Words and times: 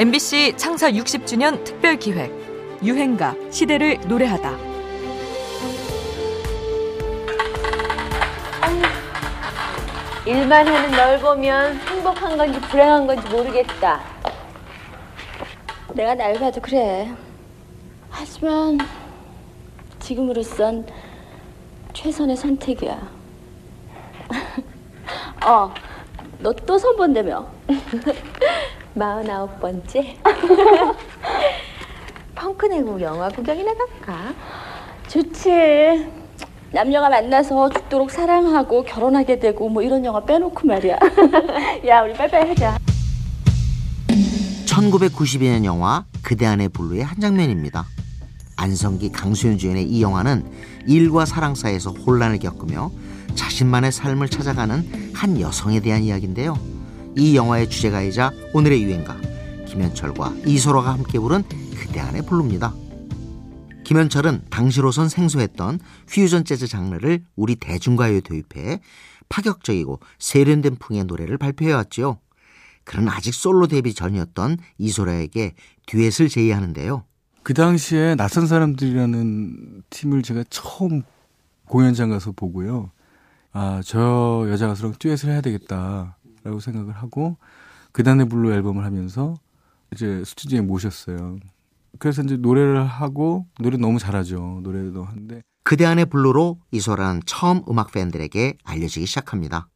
MBC 0.00 0.54
창사 0.56 0.90
60주년 0.90 1.62
특별 1.62 1.98
기획 1.98 2.32
유행가 2.82 3.34
시대를 3.50 3.98
노래하다. 4.08 4.56
일만 10.24 10.66
하는 10.66 10.90
널 10.92 11.20
보면 11.20 11.76
행복한 11.80 12.38
건지 12.38 12.58
불행한 12.62 13.06
건지 13.06 13.28
모르겠다. 13.28 14.00
내가 15.92 16.14
날 16.14 16.32
봐도 16.38 16.62
그래. 16.62 17.14
하지만 18.08 18.78
지금으로선 19.98 20.86
최선의 21.92 22.38
선택이야. 22.38 23.06
어, 25.44 25.74
너 26.38 26.54
또 26.54 26.78
선본다며? 26.78 27.46
마흔아홉 28.94 29.60
번째? 29.60 30.16
펑크 32.34 32.66
내고 32.66 33.00
영화 33.00 33.28
구경이나 33.28 33.72
갈까? 33.74 34.34
좋지. 35.08 36.08
남녀가 36.72 37.08
만나서 37.08 37.68
죽도록 37.70 38.10
사랑하고 38.10 38.84
결혼하게 38.84 39.40
되고 39.40 39.68
뭐 39.68 39.82
이런 39.82 40.04
영화 40.04 40.24
빼놓고 40.24 40.66
말이야. 40.66 40.98
야, 41.86 42.02
우리 42.02 42.14
빨리빨리 42.14 42.48
하자. 42.50 42.78
1992년 44.66 45.64
영화 45.64 46.04
그대 46.22 46.46
안의 46.46 46.68
블루의 46.70 47.02
한 47.04 47.20
장면입니다. 47.20 47.84
안성기, 48.56 49.10
강수현 49.10 49.58
주연의 49.58 49.84
이 49.84 50.02
영화는 50.02 50.50
일과 50.86 51.24
사랑 51.24 51.54
사이에서 51.54 51.90
혼란을 51.90 52.38
겪으며 52.38 52.90
자신만의 53.34 53.90
삶을 53.90 54.28
찾아가는 54.28 55.12
한 55.14 55.40
여성에 55.40 55.80
대한 55.80 56.02
이야기인데요. 56.02 56.79
이 57.16 57.36
영화의 57.36 57.68
주제가이자 57.68 58.32
오늘의 58.52 58.82
유행가 58.82 59.16
김현철과 59.66 60.34
이소라가 60.46 60.92
함께 60.92 61.18
부른 61.18 61.42
그대 61.74 62.00
안의 62.00 62.22
블루입니다. 62.26 62.74
김현철은 63.84 64.42
당시로선 64.50 65.08
생소했던 65.08 65.80
퓨전 66.08 66.44
재즈 66.44 66.66
장르를 66.68 67.24
우리 67.34 67.56
대중가요에 67.56 68.20
도입해 68.20 68.80
파격적이고 69.28 70.00
세련된 70.18 70.76
풍의 70.76 71.04
노래를 71.04 71.38
발표해왔지요. 71.38 72.18
그런 72.84 73.08
아직 73.08 73.34
솔로 73.34 73.66
데뷔 73.66 73.94
전이었던 73.94 74.58
이소라에게 74.78 75.54
듀엣을 75.86 76.28
제의하는데요. 76.28 77.04
그 77.42 77.54
당시에 77.54 78.14
낯선 78.16 78.46
사람들이라는 78.46 79.82
팀을 79.90 80.22
제가 80.22 80.44
처음 80.50 81.02
공연장 81.66 82.10
가서 82.10 82.32
보고요. 82.32 82.90
아, 83.52 83.80
저 83.84 84.46
여자 84.48 84.68
가수랑 84.68 84.94
듀엣을 84.98 85.30
해야 85.30 85.40
되겠다 85.40 86.16
라고 86.42 86.60
생각을 86.60 86.94
하고 86.94 87.36
그대 87.92 88.14
안의 88.14 88.28
블루 88.28 88.52
앨범을 88.52 88.84
하면서 88.84 89.34
이제 89.92 90.22
스튜디오에 90.24 90.62
모셨어요. 90.62 91.38
그래서 91.98 92.22
이제 92.22 92.36
노래를 92.36 92.84
하고 92.84 93.46
노래 93.58 93.76
너무 93.76 93.98
잘하죠. 93.98 94.60
노래도 94.62 95.04
하는데 95.04 95.42
그대 95.64 95.84
안의 95.84 96.06
블루로 96.06 96.60
이소라는 96.70 97.22
처음 97.26 97.62
음악 97.68 97.92
팬들에게 97.92 98.58
알려지기 98.64 99.06
시작합니다. 99.06 99.68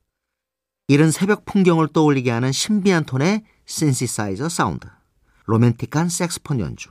이른 0.88 1.10
새벽 1.10 1.44
풍경을 1.44 1.88
떠올리게 1.88 2.30
하는 2.30 2.52
신비한 2.52 3.04
톤의 3.04 3.42
신시사이저 3.64 4.48
사운드, 4.48 4.86
로맨틱한 5.46 6.08
색소폰 6.08 6.60
연주, 6.60 6.90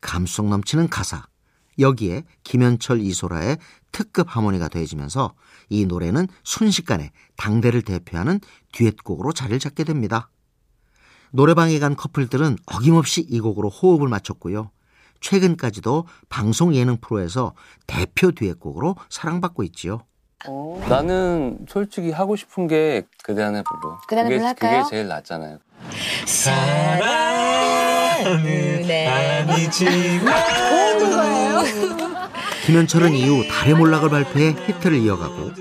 감성 0.00 0.48
넘치는 0.48 0.88
가사, 0.88 1.26
여기에 1.78 2.24
김현철 2.42 3.00
이소라의 3.00 3.58
특급 3.92 4.34
하모니가 4.36 4.68
더해지면서 4.68 5.34
이 5.68 5.86
노래는 5.86 6.28
순식간에 6.44 7.10
당대를 7.36 7.82
대표하는 7.82 8.40
듀엣곡으로 8.72 9.32
자리를 9.32 9.58
잡게 9.58 9.84
됩니다. 9.84 10.30
노래방에 11.30 11.78
간 11.78 11.94
커플들은 11.96 12.56
어김없이 12.66 13.20
이 13.28 13.40
곡으로 13.40 13.68
호흡을 13.68 14.08
맞췄고요. 14.08 14.70
최근까지도 15.20 16.06
방송 16.28 16.74
예능 16.74 16.96
프로에서 16.98 17.54
대표 17.86 18.30
듀엣곡으로 18.32 18.96
사랑받고 19.10 19.62
있지요. 19.64 20.04
나는 20.88 21.66
솔직히 21.68 22.12
하고 22.12 22.36
싶은 22.36 22.68
게 22.68 23.02
그대 23.24 23.42
안의 23.42 23.64
블루. 23.64 23.98
그대 24.08 24.22
블루 24.22 24.44
할까요? 24.44 24.84
그게 24.84 24.90
제일 24.90 25.08
낫잖아요. 25.08 25.58
김현철은 32.68 33.14
이후 33.14 33.48
달의 33.48 33.76
몰락을 33.76 34.10
발표해 34.10 34.50
히트를 34.50 34.98
이어가고 34.98 35.52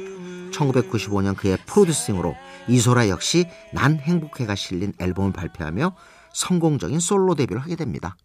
1995년 0.52 1.38
그의 1.38 1.58
프로듀싱으로 1.66 2.36
이소라 2.68 3.08
역시 3.08 3.46
난 3.72 3.98
행복해가 3.98 4.56
실린 4.56 4.92
앨범을 5.00 5.32
발표하며 5.32 5.96
성공적인 6.34 7.00
솔로 7.00 7.34
데뷔를 7.34 7.62
하게 7.62 7.78
됩니다. 7.78 8.18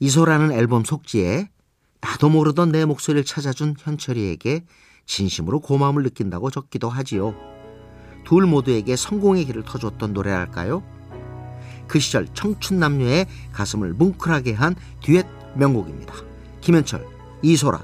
이소라는 0.00 0.50
앨범 0.50 0.82
속지에 0.82 1.48
나도 2.00 2.28
모르던 2.28 2.72
내 2.72 2.84
목소리를 2.84 3.24
찾아준 3.24 3.76
현철이에게 3.78 4.64
진심으로 5.06 5.60
고마움을 5.60 6.02
느낀다고 6.02 6.50
적기도 6.50 6.88
하지요. 6.88 7.36
둘 8.24 8.46
모두에게 8.46 8.96
성공의 8.96 9.44
길을 9.44 9.62
터줬던 9.62 10.12
노래랄까요? 10.12 10.82
그 11.86 12.00
시절 12.00 12.26
청춘 12.34 12.80
남녀의 12.80 13.26
가슴을 13.52 13.92
뭉클하게 13.92 14.54
한 14.54 14.74
듀엣 15.04 15.24
명곡입니다. 15.54 16.14
김현철, 16.62 17.15
이소라, 17.42 17.80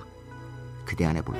그대 0.84 1.04
안에 1.04 1.22
불러. 1.22 1.38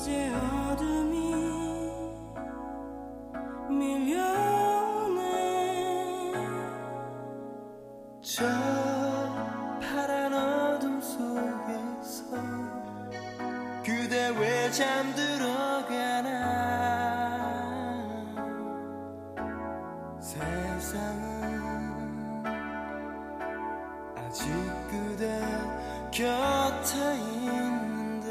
이제 0.00 0.30
어둠이 0.34 1.34
밀려 3.68 4.59
왜 14.30 14.70
잠들어가나? 14.70 16.30
세상은 20.20 21.50
아직 24.16 24.46
그대 24.88 25.40
곁에 26.10 27.16
있는데 27.16 28.30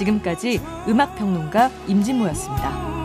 지금까지 0.00 0.60
음악 0.88 1.14
평론가 1.16 1.70
임진모였습니다. 1.86 2.99